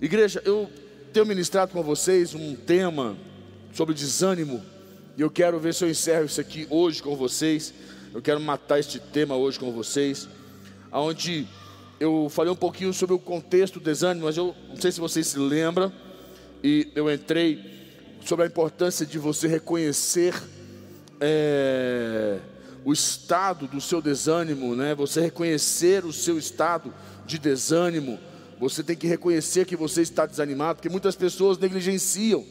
[0.00, 0.70] Igreja, eu
[1.10, 3.16] tenho ministrado com vocês um tema
[3.72, 4.62] sobre desânimo,
[5.16, 7.72] e eu quero ver se eu encerro isso aqui hoje com vocês.
[8.12, 10.28] Eu quero matar este tema hoje com vocês,
[10.90, 11.46] aonde
[11.98, 15.28] eu falei um pouquinho sobre o contexto do desânimo, mas eu não sei se vocês
[15.28, 15.90] se lembram,
[16.62, 17.58] e eu entrei
[18.22, 20.34] sobre a importância de você reconhecer
[21.18, 22.38] é,
[22.84, 24.94] o estado do seu desânimo, né?
[24.94, 26.92] Você reconhecer o seu estado
[27.24, 28.18] de desânimo.
[28.58, 32.44] Você tem que reconhecer que você está desanimado, porque muitas pessoas negligenciam,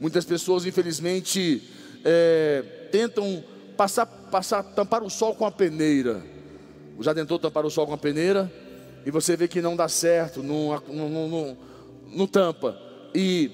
[0.00, 1.62] muitas pessoas, infelizmente,
[2.04, 3.42] é, tentam
[3.76, 6.22] passar, passar, tampar o sol com a peneira.
[7.00, 8.52] Já tentou tampar o sol com a peneira?
[9.06, 11.56] E você vê que não dá certo, não, não, não,
[12.08, 12.78] não tampa.
[13.14, 13.50] E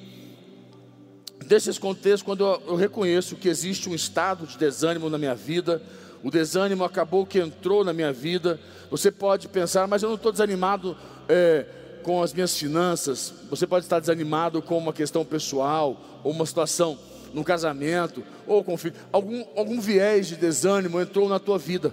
[1.47, 5.81] desses contextos, quando eu, eu reconheço que existe um estado de desânimo na minha vida,
[6.25, 8.59] o desânimo acabou que entrou na minha vida.
[8.91, 10.97] Você pode pensar, mas eu não estou desanimado
[11.29, 11.67] é,
[12.05, 16.99] com as minhas finanças, você pode estar desanimado com uma questão pessoal, ou uma situação
[17.33, 18.95] no casamento, ou com filho.
[19.11, 21.93] Algum, algum viés de desânimo entrou na tua vida,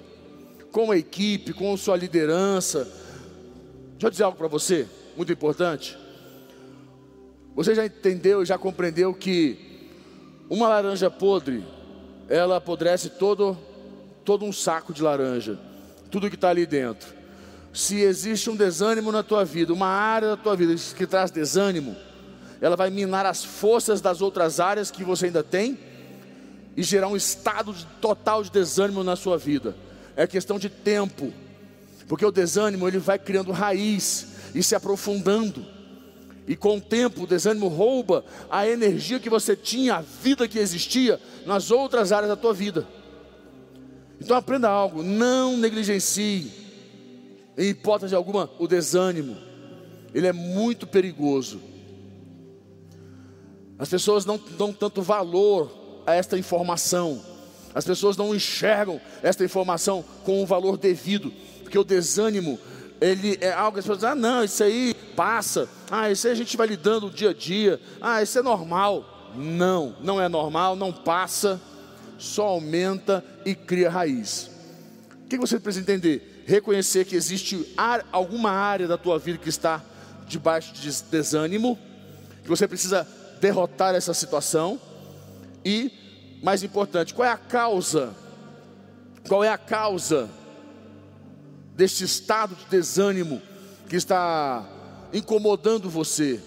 [0.72, 2.84] com a equipe, com a sua liderança.
[3.94, 5.98] Deixa eu dizer algo para você, muito importante.
[7.56, 9.88] Você já entendeu, já compreendeu que
[10.50, 11.64] uma laranja podre,
[12.28, 13.58] ela apodrece todo,
[14.25, 15.58] todo um saco de laranja,
[16.12, 17.21] tudo que está ali dentro
[17.74, 21.96] se existe um desânimo na tua vida, uma área da tua vida que traz desânimo,
[22.60, 25.80] ela vai minar as forças das outras áreas que você ainda tem
[26.76, 29.76] e gerar um estado de total de desânimo na sua vida.
[30.16, 31.34] É questão de tempo,
[32.08, 35.66] porque o desânimo ele vai criando raiz e se aprofundando.
[36.48, 40.60] E com o tempo o desânimo rouba a energia que você tinha, a vida que
[40.60, 42.86] existia nas outras áreas da tua vida.
[44.20, 46.52] Então aprenda algo, não negligencie
[47.62, 49.38] em hipótese alguma, o desânimo,
[50.14, 51.62] ele é muito perigoso.
[53.78, 57.22] As pessoas não dão tanto valor a esta informação,
[57.73, 61.31] as pessoas não enxergam esta informação com o valor devido,
[61.62, 62.59] porque o desânimo,
[63.00, 66.34] ele é algo que as pessoas dizem, ah não, isso aí passa, ah, isso aí
[66.34, 69.34] a gente vai lidando dia a dia, ah, isso é normal.
[69.36, 71.62] Não, não é normal, não passa,
[72.18, 74.50] só aumenta e cria raiz.
[75.24, 76.31] O que você precisa entender?
[76.51, 77.73] Reconhecer que existe
[78.12, 79.81] alguma área da tua vida que está
[80.28, 81.79] debaixo de desânimo,
[82.44, 83.07] que você precisa
[83.39, 84.79] derrotar essa situação
[85.63, 85.91] e,
[86.44, 88.13] mais importante, qual é a causa?
[89.28, 90.29] Qual é a causa
[91.75, 93.41] deste estado de desânimo
[93.88, 94.68] que está
[95.13, 96.41] incomodando você?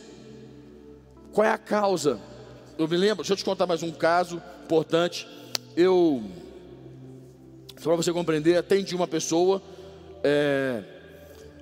[1.32, 2.20] Qual é a causa?
[2.76, 5.26] Eu me lembro, deixa eu te contar mais um caso importante.
[5.74, 6.22] Eu,
[7.78, 9.62] só para você compreender, atendi uma pessoa
[10.26, 10.82] é,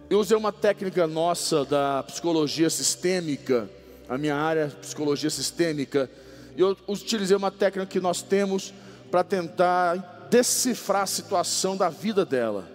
[0.09, 3.69] eu usei uma técnica nossa da psicologia sistêmica,
[4.09, 6.09] a minha área psicologia sistêmica,
[6.56, 8.72] e eu utilizei uma técnica que nós temos
[9.11, 12.71] para tentar decifrar a situação da vida dela.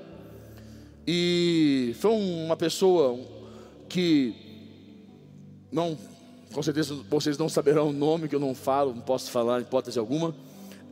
[1.08, 3.18] E foi uma pessoa
[3.88, 4.36] que
[5.72, 5.98] não,
[6.54, 9.62] com certeza vocês não saberão o nome que eu não falo, não posso falar em
[9.62, 10.36] hipótese alguma.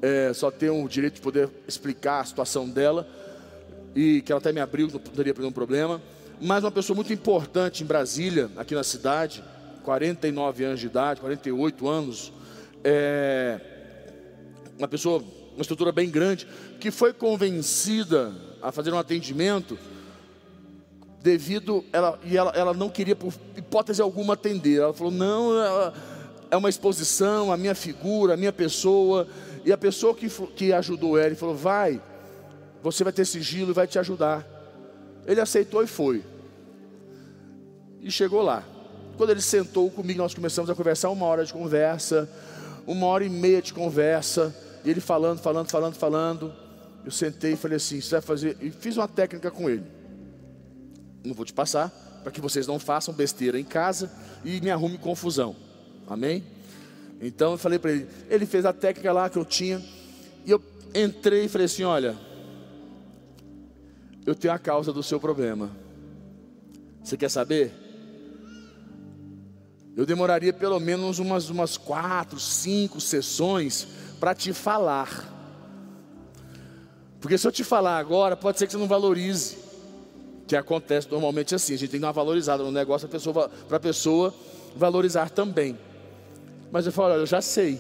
[0.02, 3.25] É, só tenho o direito de poder explicar a situação dela
[3.96, 6.02] e que ela até me abriu, não poderia ter um problema.
[6.42, 9.42] Mas uma pessoa muito importante em Brasília, aqui na cidade,
[9.84, 12.34] 49 anos de idade, 48 anos,
[12.84, 13.60] é,
[14.78, 15.24] uma pessoa,
[15.54, 16.46] uma estrutura bem grande,
[16.80, 19.78] que foi convencida a fazer um atendimento
[21.22, 24.82] devido ela e ela, ela não queria por hipótese alguma atender.
[24.82, 25.94] Ela falou: "Não, ela,
[26.52, 29.28] é uma exposição, a minha figura, a minha pessoa".
[29.64, 32.02] E a pessoa que, que ajudou ela, ele falou: "Vai,
[32.92, 34.46] você vai ter sigilo e vai te ajudar.
[35.26, 36.24] Ele aceitou e foi.
[38.00, 38.64] E chegou lá.
[39.18, 42.30] Quando ele sentou comigo, nós começamos a conversar uma hora de conversa,
[42.86, 46.54] uma hora e meia de conversa, e ele falando, falando, falando, falando.
[47.04, 48.56] Eu sentei e falei assim: você vai fazer.
[48.62, 49.84] E fiz uma técnica com ele.
[51.24, 51.90] Não vou te passar,
[52.22, 54.12] para que vocês não façam besteira em casa
[54.44, 55.56] e me arrume confusão.
[56.08, 56.44] Amém?
[57.20, 58.08] Então eu falei para ele.
[58.30, 59.82] Ele fez a técnica lá que eu tinha.
[60.46, 60.62] E eu
[60.94, 62.16] entrei e falei assim: olha,
[64.26, 65.70] eu tenho a causa do seu problema.
[67.04, 67.72] Você quer saber?
[69.96, 73.88] Eu demoraria pelo menos umas, umas quatro, cinco sessões
[74.20, 75.32] para te falar.
[77.22, 79.58] Porque se eu te falar agora, pode ser que você não valorize.
[80.48, 83.80] Que acontece normalmente assim, a gente tem que dar uma valorizada no negócio para a
[83.80, 84.34] pessoa
[84.76, 85.78] valorizar também.
[86.72, 87.80] Mas eu falo, olha, eu já sei.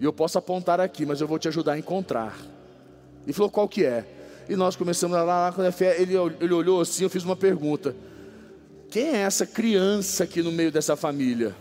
[0.00, 2.36] E eu posso apontar aqui, mas eu vou te ajudar a encontrar.
[3.26, 4.04] E falou, qual que é?
[4.48, 6.00] E nós começamos lá, lá a fé.
[6.00, 7.94] Ele, ele olhou assim, eu fiz uma pergunta.
[8.90, 11.54] quem é essa criança aqui no meio dessa família?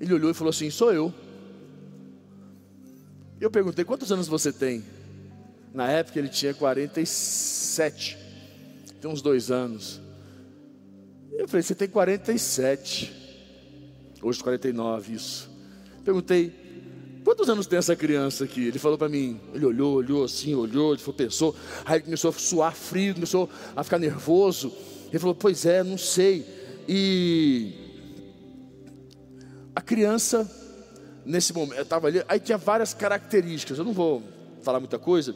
[0.00, 1.12] Ele olhou e falou assim: Sou eu.
[3.40, 4.84] Eu perguntei: Quantos anos você tem?
[5.74, 8.18] Na época ele tinha 47,
[9.00, 10.00] tem uns dois anos.
[11.32, 13.12] Eu falei: Você tem 47,
[14.22, 15.50] hoje 49, isso.
[16.04, 16.67] Perguntei:
[17.24, 18.66] Quantos anos tem essa criança aqui?
[18.66, 22.32] Ele falou para mim, ele olhou, olhou assim, olhou, ele falou, pensou, aí começou a
[22.32, 24.72] suar frio, começou a ficar nervoso.
[25.08, 26.46] Ele falou, pois é, não sei.
[26.88, 27.72] E
[29.74, 30.50] a criança,
[31.24, 34.22] nesse momento, estava ali, aí tinha várias características, eu não vou
[34.62, 35.34] falar muita coisa,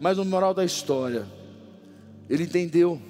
[0.00, 1.26] mas no moral da história,
[2.28, 3.00] ele entendeu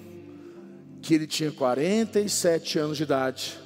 [1.00, 3.58] que ele tinha 47 anos de idade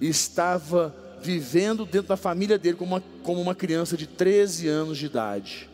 [0.00, 0.94] e estava
[1.26, 5.68] vivendo dentro da família dele como uma, como uma criança de 13 anos de idade.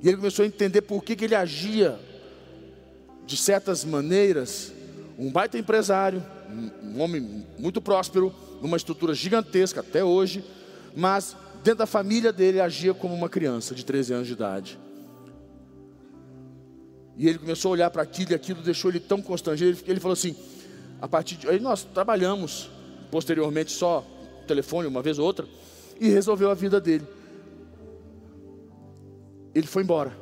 [0.00, 1.98] E ele começou a entender por que, que ele agia
[3.26, 4.72] de certas maneiras.
[5.18, 6.24] Um baita empresário,
[6.84, 8.32] um homem muito próspero,
[8.62, 10.44] numa estrutura gigantesca até hoje,
[10.94, 14.78] mas dentro da família dele agia como uma criança de 13 anos de idade.
[17.16, 19.76] E ele começou a olhar para aquilo e aquilo deixou ele tão constrangido.
[19.84, 20.36] Ele falou assim:
[21.00, 22.70] a partir de aí nós trabalhamos
[23.10, 24.04] posteriormente só
[24.46, 25.46] telefone uma vez ou outra,
[26.00, 27.06] e resolveu a vida dele.
[29.54, 30.16] Ele foi embora.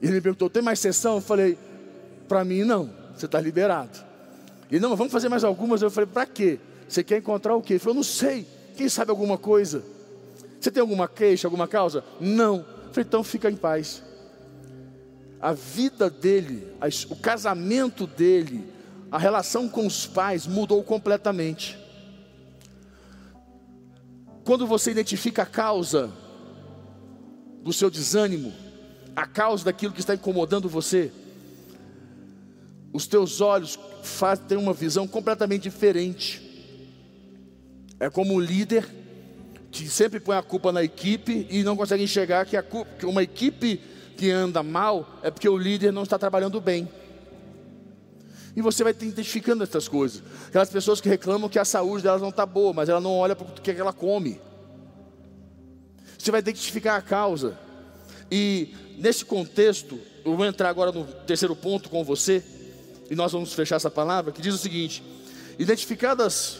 [0.00, 1.16] Ele me perguntou: tem mais sessão?
[1.16, 1.58] Eu falei:
[2.28, 3.98] para mim não, você está liberado.
[4.70, 5.82] Ele não, vamos fazer mais algumas.
[5.82, 6.58] Eu falei: para quê?
[6.88, 7.74] Você quer encontrar o quê?
[7.74, 8.46] Ele falou: não sei.
[8.76, 9.82] Quem sabe alguma coisa?
[10.58, 12.04] Você tem alguma queixa, alguma causa?
[12.20, 12.58] Não.
[12.58, 14.02] Eu falei: então fica em paz.
[15.40, 16.68] A vida dele,
[17.08, 18.62] o casamento dele,
[19.10, 21.76] a relação com os pais mudou completamente.
[24.44, 26.10] Quando você identifica a causa
[27.62, 28.52] do seu desânimo,
[29.14, 31.12] a causa daquilo que está incomodando você,
[32.92, 36.48] os teus olhos fazem ter uma visão completamente diferente.
[37.98, 38.88] É como um líder
[39.70, 43.22] que sempre põe a culpa na equipe e não consegue enxergar que, culpa, que uma
[43.22, 43.80] equipe
[44.16, 46.88] que anda mal é porque o líder não está trabalhando bem.
[48.56, 50.22] E você vai identificando essas coisas.
[50.48, 53.36] Aquelas pessoas que reclamam que a saúde delas não está boa, mas ela não olha
[53.36, 54.40] para o que ela come.
[56.18, 57.56] Você vai identificar a causa.
[58.30, 62.42] E nesse contexto, eu vou entrar agora no terceiro ponto com você,
[63.10, 65.02] e nós vamos fechar essa palavra, que diz o seguinte:
[65.58, 66.58] identificadas,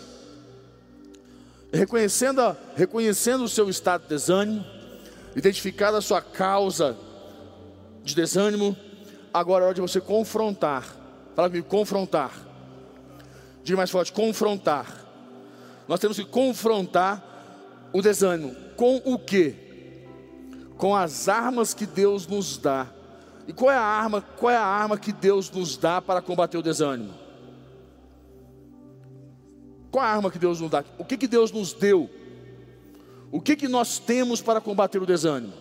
[1.73, 4.65] reconhecendo, a, reconhecendo o seu estado de desânimo,
[5.37, 6.97] identificada a sua causa
[8.03, 8.77] de desânimo,
[9.33, 11.00] agora é hora de você confrontar
[11.35, 12.33] Fala comigo, confrontar.
[13.63, 15.07] Diga mais forte, confrontar.
[15.87, 17.23] Nós temos que confrontar
[17.93, 18.55] o desânimo.
[18.77, 19.55] Com o que?
[20.77, 22.89] Com as armas que Deus nos dá.
[23.47, 24.23] E qual é a arma?
[24.23, 27.13] Qual é a arma que Deus nos dá para combater o desânimo?
[29.91, 30.85] Qual a arma que Deus nos dá?
[30.99, 32.09] O que, que Deus nos deu?
[33.33, 35.53] O que, que nós temos para combater o desânimo?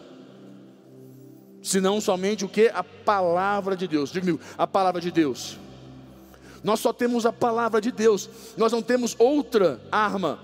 [1.62, 2.68] Senão somente o que?
[2.74, 4.12] A palavra de Deus.
[4.12, 5.58] Diga me a palavra de Deus.
[6.64, 10.40] Nós só temos a palavra de Deus, nós não temos outra arma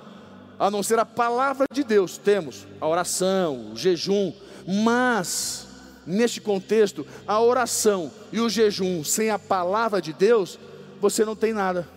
[0.58, 2.18] a não ser a palavra de Deus.
[2.18, 4.32] Temos a oração, o jejum,
[4.66, 5.68] mas
[6.06, 10.60] neste contexto, a oração e o jejum sem a palavra de Deus,
[11.02, 11.88] você não tem nada.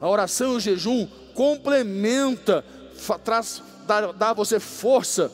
[0.00, 2.64] A oração e o jejum complementa,
[3.24, 5.32] traz, dá, dá a você força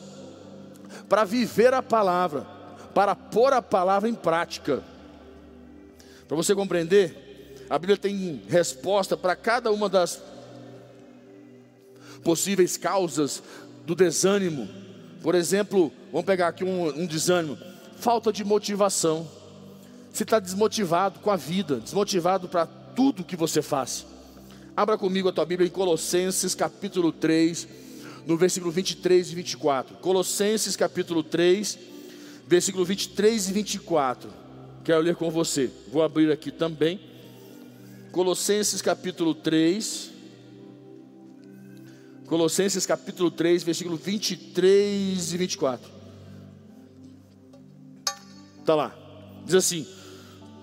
[1.11, 2.47] para viver a palavra,
[2.95, 4.81] para pôr a palavra em prática.
[6.29, 10.23] Para você compreender, a Bíblia tem resposta para cada uma das
[12.23, 13.43] possíveis causas
[13.85, 14.69] do desânimo.
[15.21, 17.59] Por exemplo, vamos pegar aqui um, um desânimo:
[17.97, 19.29] falta de motivação.
[20.13, 24.07] Você está desmotivado com a vida, desmotivado para tudo que você faz.
[24.77, 27.67] Abra comigo a tua Bíblia em Colossenses capítulo 3,
[28.27, 29.97] no versículo 23 e 24.
[29.99, 31.79] Colossenses capítulo 3,
[32.47, 34.31] versículo 23 e 24.
[34.85, 35.71] Quero ler com você.
[35.93, 37.01] Vou abrir aqui também.
[38.13, 40.11] Colossenses capítulo 3.
[42.27, 45.91] Colossenses capítulo 3, versículo 23 e 24.
[48.61, 48.97] Está lá.
[49.45, 49.87] Diz assim: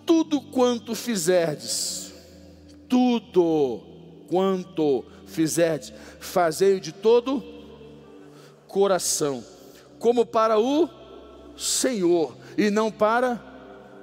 [0.06, 2.14] Tudo quanto fizerdes,
[2.88, 3.82] tudo
[4.28, 7.44] quanto fizerdes, fazei de todo
[8.68, 9.44] coração,
[10.00, 10.90] como para o
[11.58, 13.42] Senhor, e não para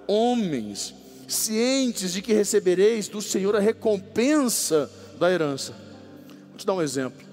[0.07, 0.95] homens,
[1.29, 5.73] cientes de que recebereis do Senhor a recompensa da herança.
[6.51, 7.25] Vou te dar um exemplo.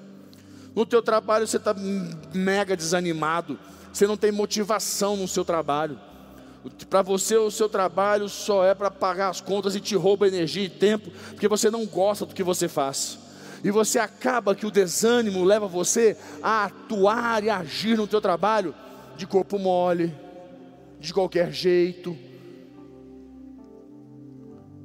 [0.76, 1.76] No teu trabalho você está
[2.34, 3.60] mega desanimado,
[3.92, 6.00] você não tem motivação no seu trabalho.
[6.90, 10.64] Para você, o seu trabalho só é para pagar as contas e te rouba energia
[10.64, 13.18] e tempo, porque você não gosta do que você faz.
[13.64, 18.74] E você acaba que o desânimo leva você a atuar e agir no teu trabalho
[19.16, 20.14] de corpo mole,
[21.00, 22.18] de qualquer jeito.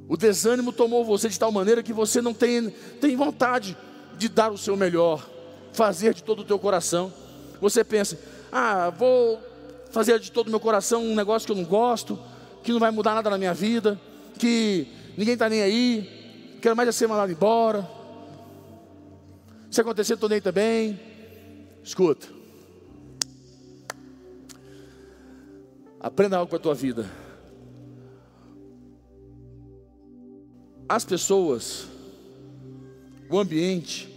[0.09, 3.77] O desânimo tomou você de tal maneira que você não tem, tem vontade
[4.17, 5.29] de dar o seu melhor,
[5.73, 7.13] fazer de todo o teu coração.
[7.61, 8.19] Você pensa,
[8.53, 9.41] ah, vou
[9.91, 12.19] fazer de todo o meu coração um negócio que eu não gosto,
[12.63, 13.99] que não vai mudar nada na minha vida,
[14.39, 17.96] que ninguém está nem aí, quero mais é ser mandado embora.
[19.77, 20.99] Se acontecer, estou nem também.
[21.85, 22.27] Escuta.
[26.01, 27.07] Aprenda algo para a tua vida.
[30.89, 31.89] As pessoas,
[33.29, 34.09] o ambiente,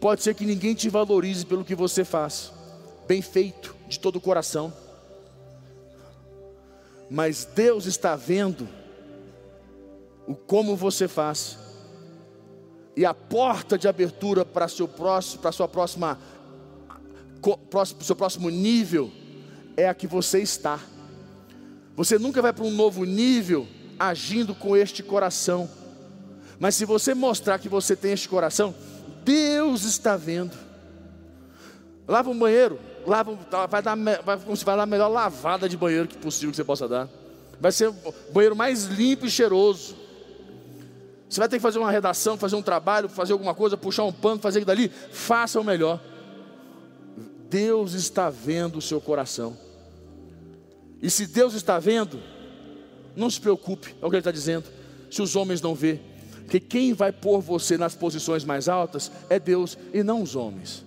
[0.00, 2.50] pode ser que ninguém te valorize pelo que você faz,
[3.06, 4.72] bem feito, de todo o coração,
[7.10, 8.66] mas Deus está vendo
[10.26, 11.58] o como você faz,
[12.96, 16.18] e a porta de abertura para seu próximo, para sua próxima,
[18.00, 19.10] seu próximo nível
[19.76, 20.78] é a que você está.
[21.96, 23.66] Você nunca vai para um novo nível
[23.98, 25.68] agindo com este coração.
[26.58, 28.74] Mas se você mostrar que você tem este coração,
[29.24, 30.56] Deus está vendo.
[32.06, 36.16] Lava um banheiro, lava, vai dar, vai, vai dar a melhor lavada de banheiro que
[36.16, 37.08] possível que você possa dar.
[37.60, 40.01] Vai ser o banheiro mais limpo e cheiroso.
[41.32, 44.12] Você vai ter que fazer uma redação, fazer um trabalho, fazer alguma coisa, puxar um
[44.12, 44.90] pano, fazer dali.
[45.10, 45.98] Faça o melhor.
[47.48, 49.56] Deus está vendo o seu coração.
[51.00, 52.20] E se Deus está vendo,
[53.16, 54.68] não se preocupe, é o que Ele está dizendo.
[55.10, 56.00] Se os homens não vê,
[56.50, 60.84] que quem vai pôr você nas posições mais altas é Deus e não os homens.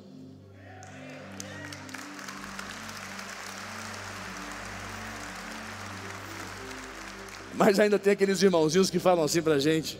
[7.55, 9.97] Mas ainda tem aqueles irmãozinhos que falam assim para a gente.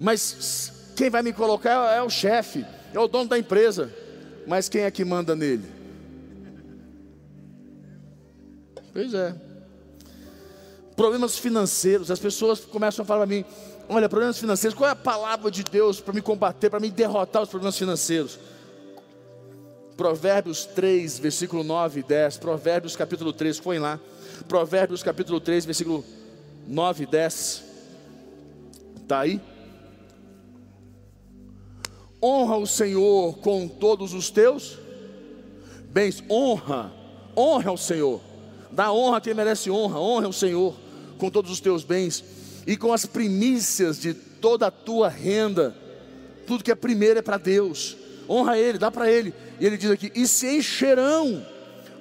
[0.00, 2.64] Mas quem vai me colocar é o chefe,
[2.94, 3.92] é o dono da empresa.
[4.46, 5.64] Mas quem é que manda nele?
[8.94, 9.34] Pois é.
[10.96, 13.44] Problemas financeiros, as pessoas começam a falar para mim:
[13.90, 17.42] olha, problemas financeiros, qual é a palavra de Deus para me combater, para me derrotar
[17.42, 18.38] os problemas financeiros?
[19.98, 22.38] Provérbios 3, versículo 9 e 10.
[22.38, 24.00] Provérbios capítulo 3, põe lá.
[24.48, 26.02] Provérbios capítulo 3, versículo
[26.66, 27.64] 9 e 10.
[29.02, 29.40] Está aí?
[32.22, 34.78] Honra o Senhor com todos os teus
[35.90, 36.22] bens.
[36.28, 36.92] Honra,
[37.36, 38.20] honra o Senhor
[38.72, 40.74] Dá honra a quem merece honra, honra o Senhor
[41.18, 42.24] com todos os teus bens
[42.66, 45.76] e com as primícias de toda a tua renda.
[46.46, 47.96] Tudo que é primeiro é para Deus.
[48.28, 49.34] Honra Ele, dá para Ele.
[49.58, 51.44] E Ele diz aqui: e se encherão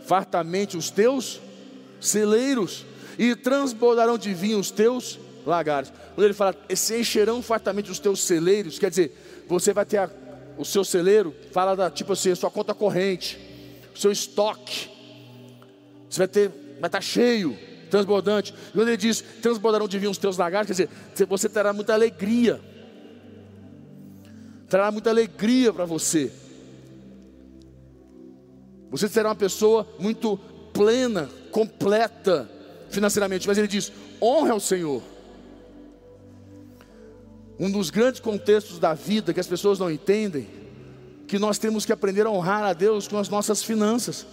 [0.06, 1.40] fartamente os teus
[2.00, 2.86] celeiros,
[3.18, 5.92] e transbordarão de vinho os teus lagares.
[6.16, 10.10] Quando ele fala, se encherão fartamente os teus celeiros, quer dizer, você vai ter a,
[10.58, 13.38] o seu celeiro, fala da tipo assim, sua conta corrente,
[13.96, 15.00] seu estoque
[16.10, 17.58] você vai ter, vai estar cheio,
[17.90, 18.54] transbordante.
[18.70, 21.94] E quando ele diz, transbordarão de vinho os teus lagares, quer dizer, você terá muita
[21.94, 22.60] alegria.
[24.68, 26.32] Trará muita alegria para você.
[28.90, 30.38] Você será uma pessoa muito
[30.74, 32.50] plena, completa
[32.90, 33.48] financeiramente.
[33.48, 33.92] Mas ele diz:
[34.22, 35.02] honra ao Senhor.
[37.60, 40.48] Um dos grandes contextos da vida que as pessoas não entendem,
[41.28, 44.26] que nós temos que aprender a honrar a Deus com as nossas finanças.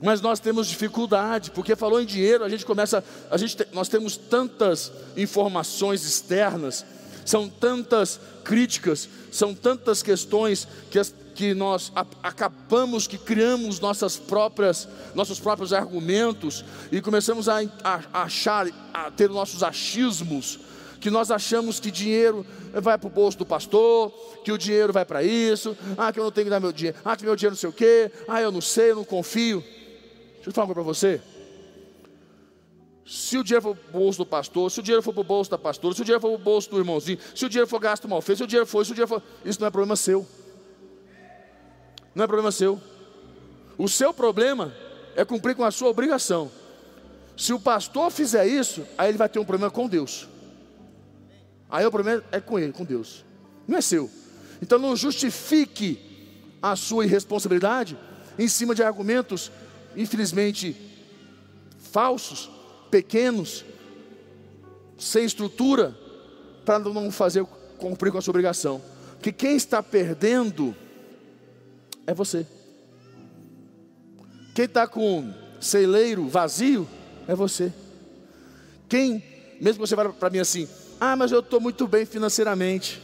[0.00, 4.16] Mas nós temos dificuldade, porque falou em dinheiro, a gente começa, a gente, nós temos
[4.16, 6.86] tantas informações externas,
[7.26, 14.16] são tantas críticas, são tantas questões que, as, que nós a, acabamos que criamos nossas
[14.16, 20.60] próprias, nossos próprios argumentos e começamos a, a, a achar, a ter nossos achismos,
[21.00, 24.12] que nós achamos que dinheiro vai para o bolso do pastor,
[24.44, 26.98] que o dinheiro vai para isso, ah, que eu não tenho que dar meu dinheiro,
[27.04, 29.64] ah, que meu dinheiro não sei o quê, ah, eu não sei, eu não confio.
[30.34, 31.22] Deixa eu falar uma coisa para você.
[33.06, 35.24] Se o dinheiro for para o bolso do pastor, se o dinheiro for para o
[35.24, 37.66] bolso da pastora, se o dinheiro for para o bolso do irmãozinho, se o dinheiro
[37.66, 39.22] for gasto mal feito, se o dinheiro for, se o dinheiro for.
[39.44, 40.24] Isso não é problema seu.
[42.14, 42.80] Não é problema seu.
[43.76, 44.72] O seu problema
[45.16, 46.50] é cumprir com a sua obrigação.
[47.36, 50.28] Se o pastor fizer isso, aí ele vai ter um problema com Deus.
[51.70, 53.24] Aí o problema é com ele, com Deus.
[53.66, 54.10] Não é seu.
[54.60, 55.98] Então não justifique
[56.60, 57.96] a sua irresponsabilidade
[58.38, 59.50] em cima de argumentos
[59.96, 60.76] infelizmente,
[61.78, 62.50] falsos,
[62.90, 63.64] pequenos,
[64.98, 65.96] sem estrutura,
[66.64, 67.44] para não fazer
[67.78, 68.80] cumprir com a sua obrigação.
[69.20, 70.74] Que quem está perdendo
[72.06, 72.46] é você.
[74.54, 76.88] Quem está com celeiro vazio
[77.26, 77.72] é você.
[78.88, 79.22] Quem,
[79.60, 80.68] mesmo que você fale para mim assim,
[81.00, 83.00] ah, mas eu estou muito bem financeiramente,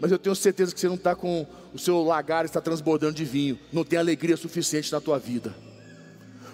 [0.00, 3.24] mas eu tenho certeza que você não está com o seu lagar está transbordando de
[3.24, 5.54] vinho, não tem alegria suficiente na tua vida,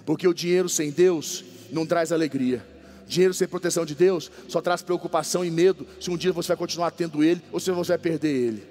[0.05, 2.69] porque o dinheiro sem Deus não traz alegria.
[3.07, 6.57] Dinheiro sem proteção de Deus só traz preocupação e medo se um dia você vai
[6.57, 8.63] continuar tendo ele ou se você vai perder ele.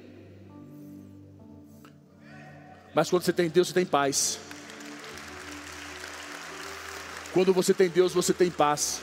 [2.94, 4.38] Mas quando você tem Deus, você tem paz.
[7.32, 9.00] Quando você tem Deus, você tem paz.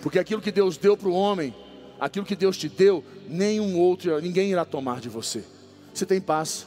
[0.00, 1.54] Porque aquilo que Deus deu para o homem,
[2.00, 5.44] aquilo que Deus te deu, nenhum outro, ninguém irá tomar de você.
[5.92, 6.66] Você tem paz.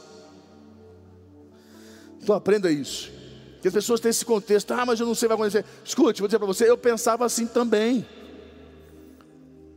[2.22, 3.10] Então aprenda isso.
[3.60, 5.64] Que as pessoas têm esse contexto, ah, mas eu não sei o que vai acontecer.
[5.84, 8.06] Escute, vou dizer para você, eu pensava assim também.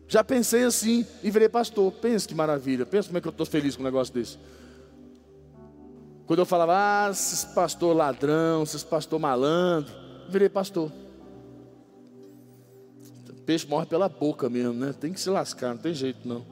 [0.07, 1.91] Já pensei assim e virei pastor.
[1.91, 4.37] Pensa que maravilha, pensa como é que eu estou feliz com um negócio desse.
[6.25, 9.93] Quando eu falava, ah, esses pastor ladrão, esses pastor malandro,
[10.29, 10.91] virei pastor.
[13.47, 14.93] Peixe morre pela boca mesmo, né?
[14.99, 16.45] Tem que se lascar, não tem jeito não.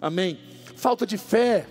[0.00, 0.40] Amém.
[0.74, 1.66] Falta de fé.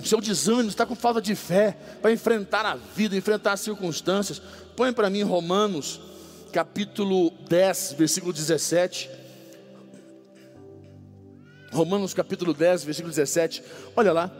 [0.00, 4.42] Seu desânimo está com falta de fé para enfrentar a vida, enfrentar as circunstâncias.
[4.74, 6.00] Põe para mim Romanos,
[6.52, 9.08] capítulo 10, versículo 17.
[11.72, 13.62] Romanos capítulo 10, versículo 17.
[13.94, 14.30] Olha lá.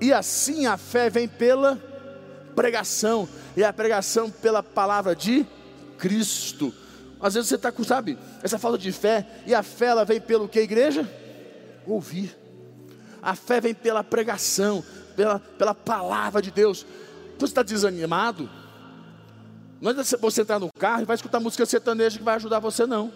[0.00, 1.82] E assim a fé vem pela
[2.54, 5.44] pregação, e a pregação pela palavra de
[5.98, 6.72] Cristo.
[7.20, 10.20] Às vezes você está com, sabe, essa falta de fé, e a fé ela vem
[10.20, 11.08] pelo que, igreja?
[11.86, 12.36] Ouvir.
[13.22, 14.84] A fé vem pela pregação,
[15.16, 16.86] pela, pela palavra de Deus.
[17.38, 18.48] Você está desanimado?
[19.80, 22.86] Não é você entrar no carro e vai escutar música sertaneja que vai ajudar você,
[22.86, 23.12] não.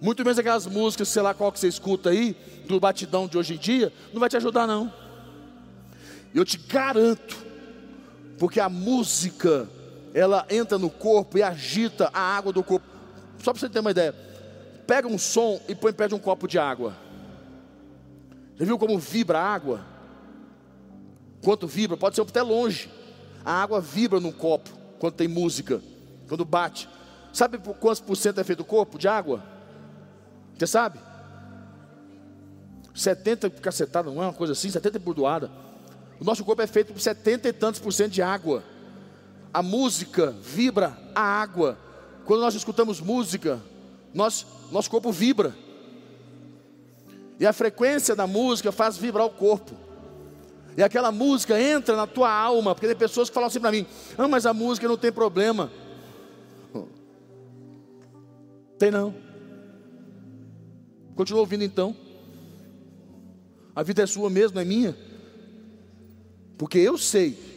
[0.00, 2.36] Muito menos aquelas músicas, sei lá qual que você escuta aí,
[2.66, 4.92] do batidão de hoje em dia, não vai te ajudar não.
[6.34, 7.36] Eu te garanto,
[8.38, 9.68] porque a música,
[10.12, 12.86] ela entra no corpo e agita a água do corpo.
[13.38, 14.14] Só para você ter uma ideia,
[14.86, 16.94] pega um som e põe perto de um copo de água.
[18.56, 19.80] Já viu como vibra a água?
[21.42, 21.96] Quanto vibra?
[21.96, 22.90] Pode ser até longe.
[23.44, 25.80] A água vibra num copo quando tem música,
[26.28, 26.88] quando bate.
[27.32, 29.42] Sabe por quantos por cento é feito o corpo de água?
[30.58, 30.98] Você sabe?
[32.94, 35.50] 70 cacetada, não é uma coisa assim, 70 burdoada.
[36.20, 38.62] O nosso corpo é feito por 70 e tantos por cento de água.
[39.52, 41.78] A música vibra a água.
[42.24, 43.60] Quando nós escutamos música,
[44.14, 45.54] nós, nosso corpo vibra.
[47.38, 49.74] E a frequência da música faz vibrar o corpo.
[50.76, 53.86] E aquela música entra na tua alma, porque tem pessoas que falam assim para mim:
[54.16, 55.70] "Ah, mas a música não tem problema".
[58.78, 59.14] Tem não.
[61.14, 61.94] Continua ouvindo então.
[63.76, 64.96] A vida é sua mesmo, não é minha.
[66.56, 67.49] Porque eu sei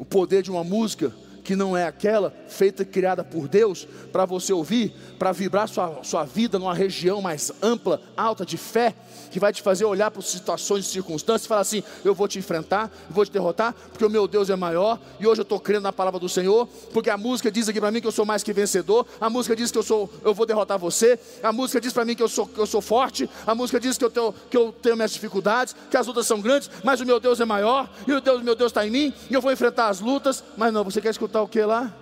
[0.00, 4.52] o poder de uma música que não é aquela feita criada por Deus para você
[4.52, 8.94] ouvir, para vibrar sua, sua vida numa região mais ampla, alta de fé,
[9.30, 12.38] que vai te fazer olhar para situações e circunstâncias e falar assim: eu vou te
[12.38, 15.60] enfrentar, eu vou te derrotar, porque o meu Deus é maior, e hoje eu estou
[15.60, 18.24] crendo na palavra do Senhor, porque a música diz aqui para mim que eu sou
[18.24, 21.80] mais que vencedor, a música diz que eu sou, eu vou derrotar você, a música
[21.80, 24.10] diz para mim que eu sou, que eu sou forte, a música diz que eu,
[24.10, 27.40] tenho, que eu tenho minhas dificuldades, que as lutas são grandes, mas o meu Deus
[27.40, 30.00] é maior, e o Deus, meu Deus está em mim, e eu vou enfrentar as
[30.00, 31.96] lutas, mas não, você quer escutar o que lá?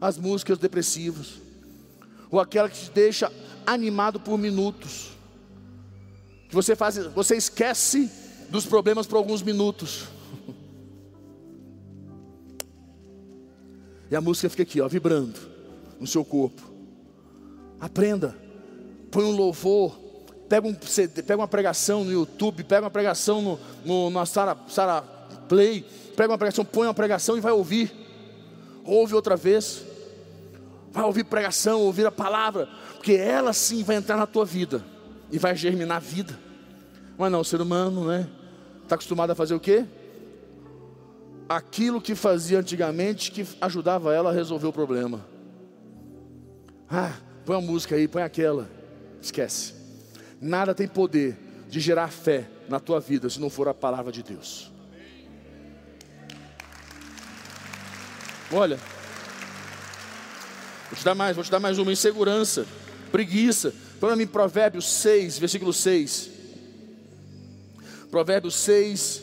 [0.00, 1.34] As músicas depressivas,
[2.30, 3.32] ou aquela que te deixa
[3.66, 5.18] animado por minutos
[6.48, 8.10] que você faz, você esquece
[8.48, 10.08] dos problemas por alguns minutos.
[14.10, 15.38] E a música fica aqui, ó, vibrando
[16.00, 16.62] no seu corpo.
[17.78, 18.34] Aprenda,
[19.10, 19.94] põe um louvor,
[20.48, 24.56] pega um CD, pega uma pregação no YouTube, pega uma pregação no, no na Sara,
[24.68, 25.17] Sara
[25.48, 25.84] Play,
[26.16, 27.92] pega uma pregação, põe uma pregação e vai ouvir.
[28.84, 29.84] Ouve outra vez.
[30.90, 34.84] Vai ouvir pregação, ouvir a palavra, porque ela sim vai entrar na tua vida
[35.30, 36.38] e vai germinar vida.
[37.16, 38.28] Mas não, o ser humano, né?
[38.82, 39.84] Está acostumado a fazer o quê?
[41.48, 45.26] Aquilo que fazia antigamente que ajudava ela a resolver o problema.
[46.90, 47.12] Ah,
[47.44, 48.68] põe a música aí, põe aquela.
[49.20, 49.74] Esquece.
[50.40, 51.36] Nada tem poder
[51.68, 54.72] de gerar fé na tua vida se não for a palavra de Deus.
[58.50, 58.78] Olha,
[60.90, 62.66] vou te dar mais, vou te dar mais uma insegurança,
[63.12, 63.74] preguiça.
[64.16, 66.30] Mim, Provérbios 6, versículo 6.
[68.10, 69.22] Provérbios 6.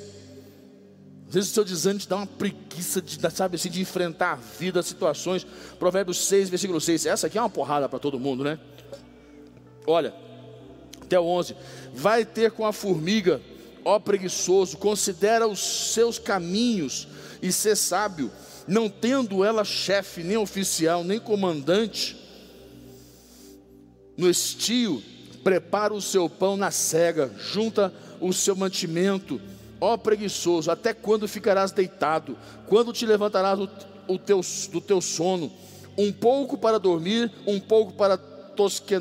[1.27, 4.35] Às vezes o seu desânimo te dá uma preguiça de, sabe assim, de enfrentar a
[4.35, 5.45] vida, as situações.
[5.79, 7.07] Provérbios 6, versículo 6.
[7.07, 8.59] Essa aqui é uma porrada para todo mundo, né?
[9.87, 10.13] Olha,
[11.01, 11.55] até o 11.
[11.93, 13.41] Vai ter com a formiga,
[13.83, 15.59] ó preguiçoso, considera os
[15.93, 17.07] seus caminhos
[17.41, 18.31] e ser sábio.
[18.67, 22.17] Não tendo ela chefe, nem oficial, nem comandante,
[24.17, 25.03] no estio,
[25.43, 29.39] prepara o seu pão na cega, junta o seu mantimento,
[29.79, 32.37] ó preguiçoso, até quando ficarás deitado?
[32.67, 33.69] Quando te levantarás do,
[34.07, 35.51] o teu, do teu sono?
[35.97, 38.99] Um pouco para dormir, um pouco para tosque,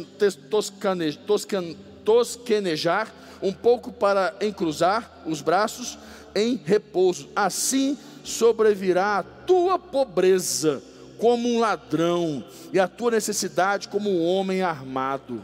[0.51, 1.75] toscane, toscan,
[2.05, 5.99] tosquenejar, um pouco para encruzar os braços
[6.35, 7.29] em repouso.
[7.35, 10.83] Assim sobrevirá a tua pobreza
[11.19, 15.43] como um ladrão, e a tua necessidade como um homem armado.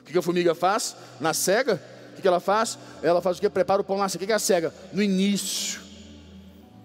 [0.00, 0.96] O que a formiga faz?
[1.20, 1.82] Na cega,
[2.16, 2.78] o que ela faz?
[3.02, 3.48] Ela faz o que?
[3.48, 4.24] Prepara o pão cega.
[4.24, 4.74] O que é a cega?
[4.92, 5.80] No início.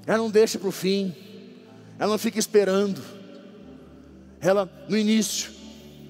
[0.06, 1.16] Ela não deixa para o fim.
[1.98, 3.02] Ela não fica esperando.
[4.40, 5.52] Ela, no início,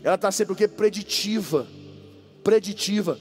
[0.04, 0.67] ela está sempre o que?
[0.67, 1.67] Preditiva.
[2.43, 3.17] Preditiva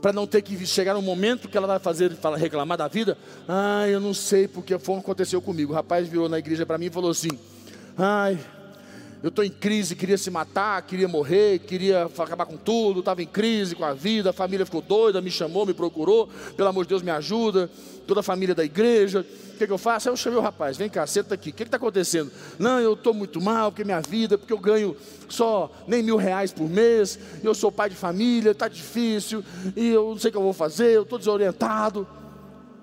[0.00, 3.16] para não ter que chegar no momento que ela vai fazer, reclamar da vida.
[3.48, 5.72] Ah, eu não sei porque foi aconteceu comigo.
[5.72, 7.30] O rapaz virou na igreja para mim e falou assim:
[7.96, 8.38] Ai,
[9.22, 13.26] eu estou em crise, queria se matar, queria morrer, queria acabar com tudo, estava em
[13.26, 16.90] crise com a vida, a família ficou doida, me chamou, me procurou, pelo amor de
[16.90, 17.68] Deus me ajuda,
[18.06, 20.08] toda a família da igreja, o que, que eu faço?
[20.08, 22.30] Aí eu chamei o rapaz, vem cá, senta aqui, o que está acontecendo?
[22.60, 24.96] Não, eu estou muito mal, porque minha vida, porque eu ganho
[25.28, 30.10] só nem mil reais por mês, eu sou pai de família, está difícil, e eu
[30.10, 32.06] não sei o que eu vou fazer, eu estou desorientado.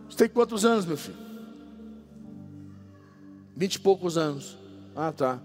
[0.09, 1.17] Você tem quantos anos, meu filho?
[3.55, 4.57] Vinte e poucos anos.
[4.93, 5.39] Ah, tá.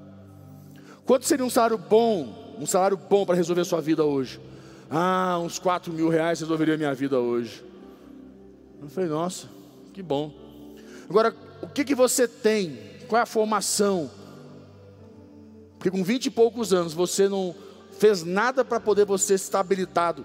[1.10, 2.54] Quanto seria um salário bom?
[2.56, 4.40] Um salário bom para resolver a sua vida hoje?
[4.88, 7.64] Ah, uns 4 mil reais resolveria a minha vida hoje.
[8.80, 9.48] Eu falei, nossa,
[9.92, 10.32] que bom.
[11.08, 12.78] Agora, o que, que você tem?
[13.08, 14.08] Qual é a formação?
[15.78, 17.56] Porque com 20 e poucos anos você não
[17.98, 20.24] fez nada para poder você estar habilitado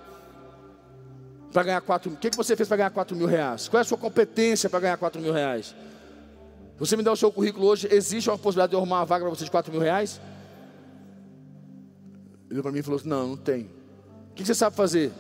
[1.52, 2.18] para ganhar 4 mil.
[2.20, 3.68] O que, que você fez para ganhar 4 mil reais?
[3.68, 5.74] Qual é a sua competência para ganhar 4 mil reais?
[6.78, 9.34] Você me dá o seu currículo hoje, existe uma possibilidade de arrumar uma vaga para
[9.34, 10.22] você de 4 mil reais?
[12.62, 13.70] Para mim e falou assim: Não, não tem.
[14.32, 15.12] O que você sabe fazer?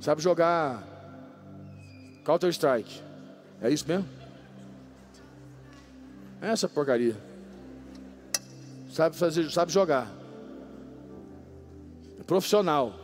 [0.00, 0.82] Sabe jogar
[2.24, 3.02] Counter Strike.
[3.60, 4.06] É isso mesmo?
[6.40, 7.16] É essa porcaria.
[8.92, 10.12] Sabe fazer, sabe jogar.
[12.18, 12.94] É profissional.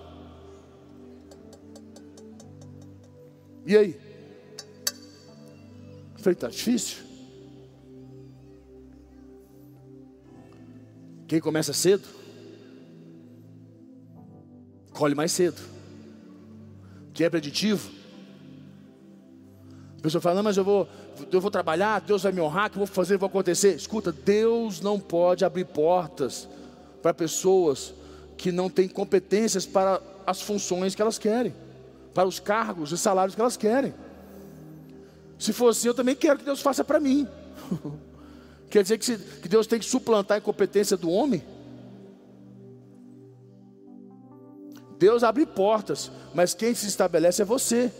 [3.66, 4.04] E aí?
[6.24, 7.03] falei, tá difícil.
[11.26, 12.06] Quem começa cedo,
[14.92, 15.60] colhe mais cedo.
[17.12, 17.90] Quem é preditivo,
[19.98, 20.88] a pessoa fala, não, mas eu vou,
[21.32, 23.74] eu vou trabalhar, Deus vai me honrar, que eu vou fazer, vai acontecer.
[23.74, 26.48] Escuta, Deus não pode abrir portas
[27.00, 27.94] para pessoas
[28.36, 31.54] que não têm competências para as funções que elas querem,
[32.12, 33.94] para os cargos e salários que elas querem.
[35.38, 37.26] Se for assim, eu também quero que Deus faça para mim.
[38.74, 41.44] Quer dizer que, se, que Deus tem que suplantar a incompetência do homem?
[44.98, 47.92] Deus abre portas, mas quem se estabelece é você.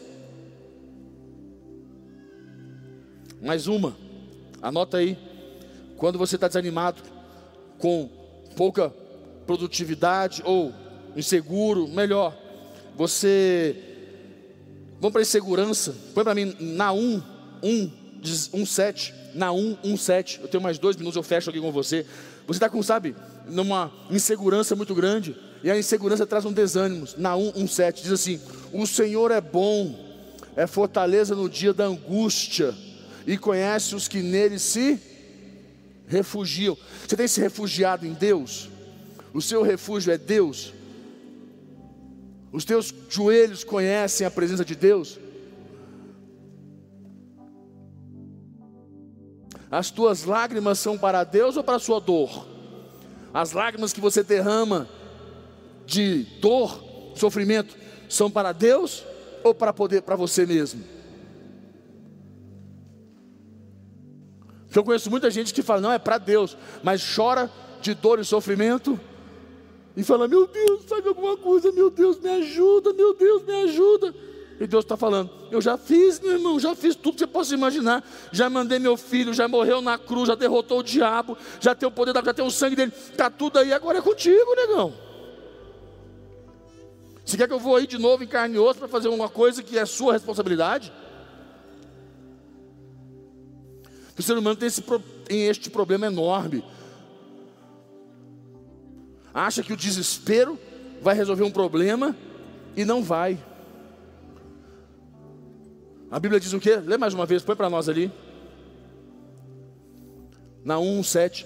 [3.41, 3.97] Mais uma,
[4.61, 5.17] anota aí.
[5.97, 7.01] Quando você está desanimado,
[7.79, 8.11] com
[8.57, 8.93] pouca
[9.47, 10.73] produtividade ou
[11.15, 12.37] inseguro, melhor,
[12.97, 13.77] você.
[14.99, 15.95] Vamos para a insegurança.
[16.13, 17.23] Põe para mim na 1,
[17.63, 18.04] 1,
[18.53, 20.41] 1, 7 na 117.
[20.43, 22.07] Eu tenho mais dois minutos, eu fecho aqui com você.
[22.47, 23.15] Você está com, sabe,
[23.47, 25.37] numa insegurança muito grande.
[25.63, 27.07] E a insegurança traz um desânimo.
[27.17, 28.41] Na 117 diz assim:
[28.73, 29.99] O Senhor é bom,
[30.57, 32.75] é fortaleza no dia da angústia,
[33.27, 35.01] e conhece os que nele se
[36.07, 36.77] refugiam.
[37.07, 38.69] Você tem se refugiado em Deus?
[39.33, 40.73] O seu refúgio é Deus?
[42.53, 45.19] Os teus joelhos conhecem a presença de Deus?
[49.75, 52.47] As tuas lágrimas são para Deus ou para a sua dor?
[53.33, 54.89] As lágrimas que você derrama
[55.85, 56.81] de dor,
[57.17, 57.77] sofrimento,
[58.09, 59.05] são para Deus
[59.43, 60.85] ou para poder para você mesmo?
[64.73, 67.51] Eu conheço muita gente que fala, não, é para Deus, mas chora
[67.83, 68.99] de dor e sofrimento
[69.97, 74.15] e fala, meu Deus, faz alguma coisa, meu Deus, me ajuda, meu Deus, me ajuda.
[74.61, 77.55] E Deus está falando: Eu já fiz, meu irmão, já fiz tudo que você possa
[77.55, 78.05] imaginar.
[78.31, 81.93] Já mandei meu filho, já morreu na cruz, já derrotou o diabo, já tem o
[81.93, 82.93] poder, já tem o sangue dele.
[83.11, 84.95] Está tudo aí, agora é contigo, negão.
[87.25, 89.29] Você quer que eu vou aí de novo em carne e osso para fazer uma
[89.29, 90.93] coisa que é sua responsabilidade?
[94.17, 94.83] O ser humano tem, esse,
[95.25, 96.65] tem este problema enorme.
[99.33, 100.57] Acha que o desespero
[101.03, 102.17] vai resolver um problema
[102.77, 103.39] e não vai.
[106.15, 106.77] A Bíblia diz o quê?
[106.77, 108.09] Lê mais uma vez, põe para nós ali.
[110.65, 111.45] Na 1:7.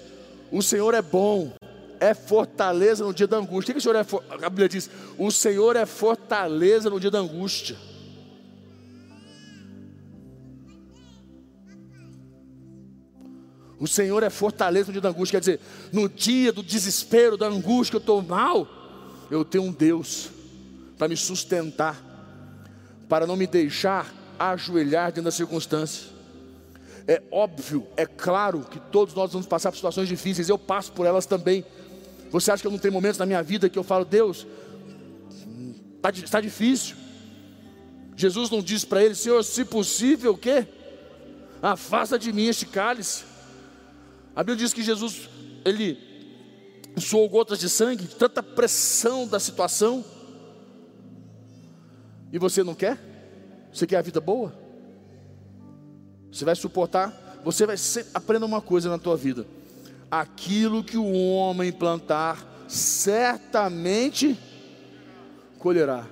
[0.51, 1.51] O Senhor é bom,
[1.99, 3.71] é fortaleza no dia da angústia.
[3.71, 4.03] O que, o Senhor é?
[4.03, 4.23] For...
[4.29, 7.75] A Bíblia diz: O Senhor é fortaleza no dia da angústia.
[13.79, 15.37] O Senhor é fortaleza no dia da angústia.
[15.37, 15.59] Quer dizer,
[15.91, 18.67] no dia do desespero, da angústia, que eu estou mal,
[19.31, 20.29] eu tenho um Deus
[20.95, 21.99] para me sustentar,
[23.07, 26.09] para não me deixar ajoelhar dentro das circunstâncias.
[27.07, 31.05] É óbvio, é claro que todos nós vamos passar por situações difíceis, eu passo por
[31.05, 31.65] elas também.
[32.31, 34.45] Você acha que eu não tenho momentos na minha vida que eu falo, Deus,
[35.97, 36.95] está, está difícil.
[38.15, 40.67] Jesus não disse para ele, Senhor, se possível, o quê?
[41.61, 43.23] Afasta de mim este cálice.
[44.35, 45.29] A Bíblia diz que Jesus,
[45.65, 45.97] ele
[46.97, 50.05] suou gotas de sangue, tanta pressão da situação.
[52.31, 53.08] E você não quer?
[53.71, 54.53] Você quer a vida boa?
[56.31, 59.45] Você vai suportar, você vai ser, aprenda uma coisa na tua vida.
[60.09, 64.37] Aquilo que o homem plantar, certamente
[65.57, 66.07] colherá.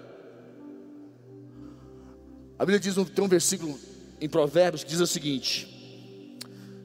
[2.58, 3.80] A Bíblia diz, tem um versículo
[4.20, 5.78] em Provérbios que diz o seguinte: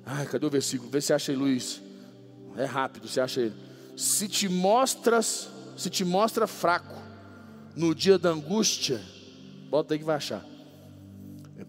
[0.04, 0.90] Ai, cadê o versículo?
[0.90, 1.80] Vê se acha aí, Luiz.
[2.56, 3.54] É rápido, você acha ele.
[3.96, 7.00] Se te mostras, se te mostra fraco
[7.74, 9.00] no dia da angústia,
[9.70, 10.44] bota aí que vai achar.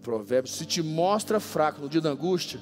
[0.04, 2.60] É Provérbios, se te mostra fraco no dia da angústia,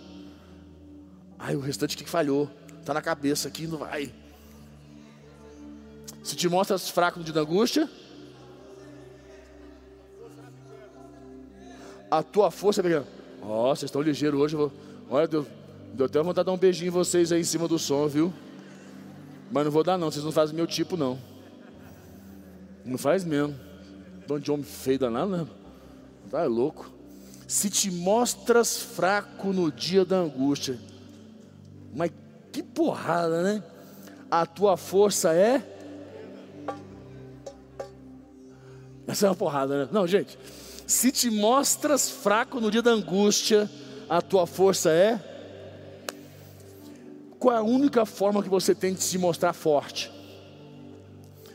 [1.37, 4.15] ai, o restante que falhou, está na cabeça aqui, não vai.
[6.23, 7.91] Se te mostras fraco no dia da angústia,
[12.09, 13.07] a tua força é pequena.
[13.43, 14.73] Ó, oh, vocês estão ligeiros hoje, vou.
[15.11, 15.45] Olha, Deus,
[15.93, 18.33] deu até vontade de dar um beijinho em vocês aí em cima do som, viu?
[19.51, 21.19] Mas não vou dar não, vocês não fazem meu tipo não.
[22.85, 23.59] Não faz mesmo.
[24.29, 25.47] Dono de homem feio danado, né?
[26.31, 27.02] Tá louco
[27.47, 30.79] se te mostras fraco no dia da angústia.
[31.95, 32.11] Mas
[32.51, 33.63] que porrada, né?
[34.31, 35.63] A tua força é.
[39.07, 39.89] Essa é uma porrada, né?
[39.93, 40.39] Não, gente.
[40.87, 43.69] Se te mostras fraco no dia da angústia,
[44.09, 45.21] a tua força é.
[47.39, 50.11] Qual é a única forma que você tem de se mostrar forte?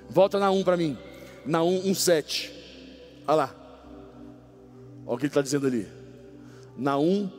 [0.10, 0.97] Volta na 1 para mim.
[1.45, 2.52] Na 1, 1, 7.
[3.28, 3.66] Olha lá.
[5.08, 5.88] Olha o que ele está dizendo ali.
[6.76, 7.32] Naum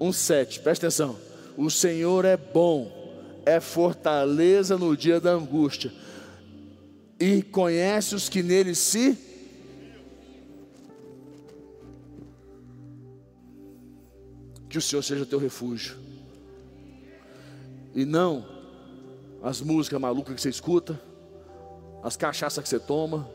[0.00, 0.62] 1,7.
[0.62, 1.18] Presta atenção.
[1.56, 2.92] O Senhor é bom,
[3.44, 5.92] é fortaleza no dia da angústia,
[7.18, 9.18] e conhece os que nele se.
[14.68, 15.96] Que o Senhor seja teu refúgio,
[17.94, 18.46] e não
[19.42, 21.00] as músicas malucas que você escuta,
[22.02, 23.28] as cachaças que você toma,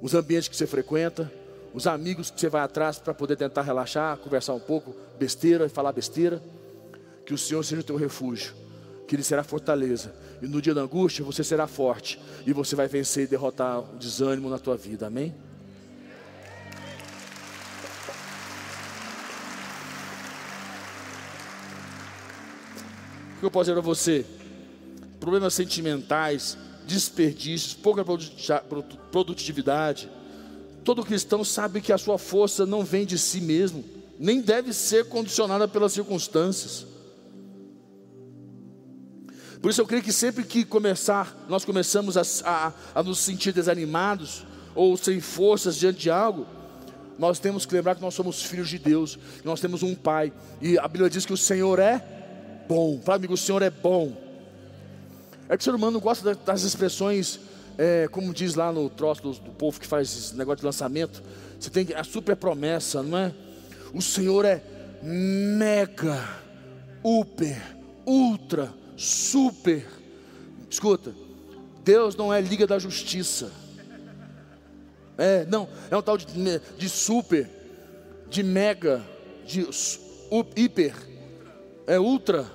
[0.00, 1.30] os ambientes que você frequenta
[1.74, 5.92] os amigos que você vai atrás para poder tentar relaxar, conversar um pouco, besteira, falar
[5.92, 6.40] besteira.
[7.26, 8.54] Que o Senhor seja o teu refúgio,
[9.08, 10.14] que Ele será fortaleza.
[10.40, 12.20] E no dia da angústia você será forte.
[12.46, 15.08] E você vai vencer e derrotar o desânimo na tua vida.
[15.08, 15.34] Amém?
[23.36, 24.24] O que eu posso dizer a você?
[25.18, 26.56] Problemas sentimentais,
[26.86, 28.04] desperdícios, pouca
[29.10, 30.08] produtividade
[30.84, 33.82] Todo cristão sabe que a sua força não vem de si mesmo,
[34.18, 36.86] nem deve ser condicionada pelas circunstâncias.
[39.62, 43.50] Por isso eu creio que sempre que começar, nós começamos a, a, a nos sentir
[43.50, 44.44] desanimados
[44.74, 46.46] ou sem forças diante de algo,
[47.18, 50.78] nós temos que lembrar que nós somos filhos de Deus, nós temos um Pai, e
[50.78, 52.04] a Bíblia diz que o Senhor é
[52.68, 53.00] bom.
[53.02, 54.12] Fala amigo, o Senhor é bom.
[55.48, 57.40] É que o ser humano gosta das expressões
[57.76, 61.22] é, como diz lá no troço do, do, povo que faz esse negócio de lançamento,
[61.58, 63.32] você tem a super promessa, não é?
[63.92, 64.62] O Senhor é
[65.02, 66.22] mega,
[67.02, 67.62] super,
[68.06, 69.86] ultra, super.
[70.70, 71.14] Escuta,
[71.84, 73.50] Deus não é Liga da Justiça.
[75.16, 76.26] É, não, é um tal de,
[76.76, 77.48] de super,
[78.28, 79.02] de mega,
[79.46, 79.66] de
[80.56, 80.94] hiper,
[81.86, 82.50] é ultra,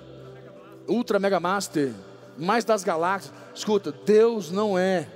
[0.88, 1.94] ultra mega master,
[2.40, 3.34] mais das galáxias.
[3.54, 5.08] Escuta, Deus não é.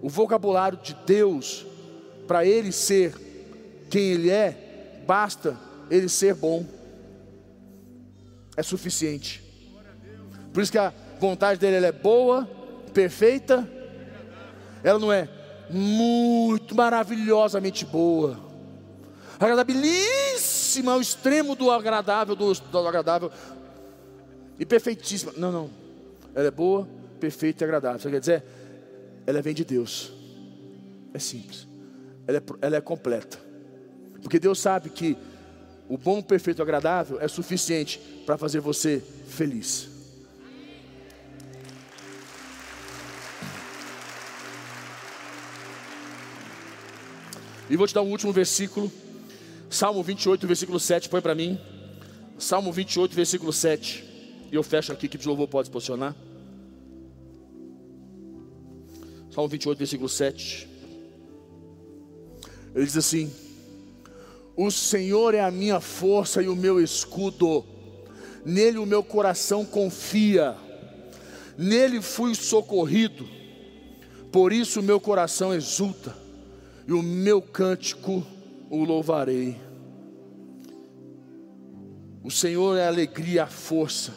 [0.00, 1.66] O vocabulário de Deus,
[2.26, 3.14] para Ele ser
[3.90, 5.56] quem Ele é, basta
[5.90, 6.64] Ele ser bom.
[8.56, 9.42] É suficiente.
[10.52, 12.48] Por isso que a vontade dele é boa,
[12.94, 13.68] perfeita.
[14.82, 15.28] Ela não é
[15.68, 18.38] muito maravilhosamente boa,
[19.38, 23.30] agradabilíssima ao extremo do agradável, do, do agradável
[24.58, 25.32] e perfeitíssima.
[25.36, 25.85] Não, não.
[26.36, 26.86] Ela é boa,
[27.18, 27.98] perfeita e agradável.
[27.98, 28.44] Você quer dizer?
[29.26, 30.12] Ela vem de Deus.
[31.14, 31.66] É simples.
[32.26, 33.38] Ela é, ela é completa.
[34.20, 35.16] Porque Deus sabe que
[35.88, 39.88] o bom, perfeito, agradável é suficiente para fazer você feliz.
[47.70, 48.92] E vou te dar um último versículo.
[49.70, 51.58] Salmo 28, versículo 7, põe para mim.
[52.38, 54.04] Salmo 28, versículo 7.
[54.52, 56.14] E eu fecho aqui, que o louvor pode se posicionar.
[59.36, 60.66] Salmo 28, versículo 7.
[62.74, 63.30] Ele diz assim:
[64.56, 67.62] O Senhor é a minha força e o meu escudo,
[68.46, 70.56] nele o meu coração confia,
[71.58, 73.28] nele fui socorrido,
[74.32, 76.16] por isso o meu coração exulta,
[76.88, 78.26] e o meu cântico
[78.70, 79.60] o louvarei.
[82.24, 84.14] O Senhor é a alegria, a força.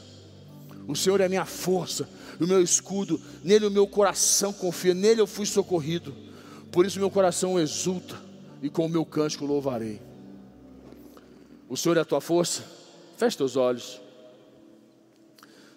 [0.88, 2.08] O Senhor é a minha força,
[2.44, 3.20] o meu escudo.
[3.44, 6.16] Nele o meu coração confia, nele eu fui socorrido.
[6.72, 8.16] Por isso meu coração exulta
[8.62, 10.02] e com o meu cântico louvarei.
[11.68, 12.64] O Senhor é a tua força.
[13.18, 14.02] Feche teus olhos.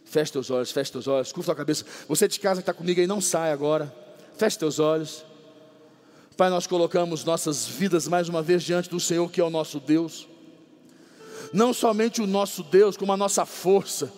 [0.04, 1.84] Feche teus olhos, feche teus olhos, curva a cabeça.
[2.06, 3.94] Você de casa que está comigo aí, não sai agora.
[4.36, 5.24] Feche teus olhos.
[6.36, 9.80] Pai, nós colocamos nossas vidas mais uma vez diante do Senhor, que é o nosso
[9.80, 10.28] Deus.
[11.52, 14.12] Não somente o nosso Deus, como a nossa força,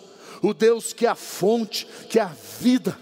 [0.45, 2.97] o Deus que é a fonte, que é a vida.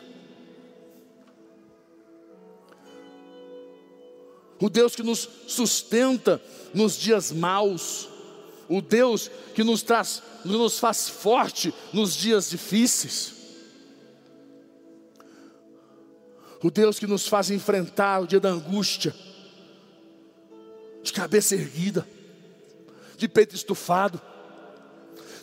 [4.61, 6.41] O Deus que nos sustenta
[6.73, 8.07] nos dias maus,
[8.69, 13.33] o Deus que nos traz, nos faz forte nos dias difíceis.
[16.63, 19.13] o Deus que nos faz enfrentar o dia da angústia,
[21.03, 22.07] de cabeça erguida,
[23.17, 24.21] de peito estufado,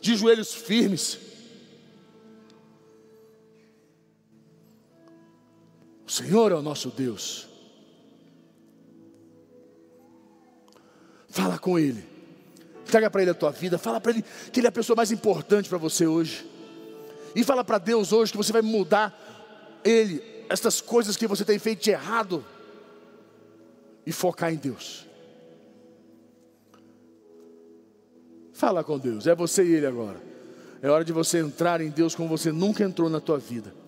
[0.01, 1.30] de joelhos firmes.
[6.11, 7.47] O Senhor é o nosso Deus.
[11.29, 12.05] Fala com Ele,
[12.83, 15.13] entrega para Ele a tua vida, fala para Ele que Ele é a pessoa mais
[15.13, 16.45] importante para você hoje.
[17.33, 19.17] E fala para Deus hoje que você vai mudar
[19.85, 22.45] Ele estas coisas que você tem feito de errado
[24.05, 25.07] e focar em Deus.
[28.53, 30.21] Fala com Deus, é você e Ele agora.
[30.83, 33.79] É hora de você entrar em Deus como você nunca entrou na tua vida.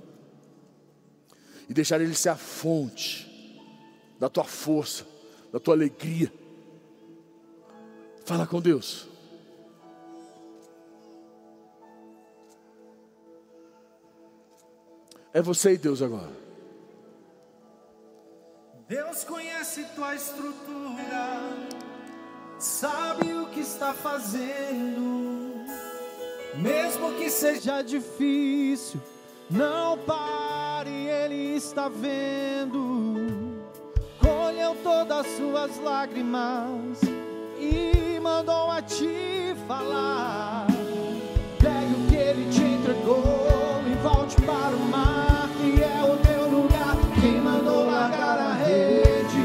[1.69, 3.31] E deixar Ele ser a fonte
[4.19, 5.07] da tua força,
[5.53, 6.33] da tua alegria.
[8.25, 9.09] Fala com Deus.
[15.35, 16.43] É você e Deus agora.
[18.87, 21.41] Deus conhece tua estrutura,
[22.59, 25.65] sabe o que está fazendo.
[26.57, 29.01] Mesmo que seja difícil,
[29.49, 30.52] não pare,
[30.91, 33.27] Ele está vendo.
[34.19, 37.01] Colheu todas as suas lágrimas
[37.59, 40.67] e mandou a te falar.
[41.59, 46.51] Pegue o que Ele te entregou e volte para o mar, que é o teu
[46.51, 46.97] lugar.
[47.21, 49.43] Quem mandou largar a rede?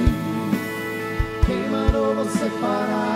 [1.46, 3.07] Quem mandou você parar?